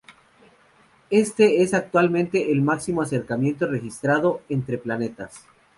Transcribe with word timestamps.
Este 1.11 1.61
es 1.61 1.75
actualmente 1.75 2.51
el 2.51 2.63
máximo 2.63 3.03
acercamiento 3.03 3.67
registrado 3.67 4.41
entre 4.49 4.79
planetas. 4.79 5.45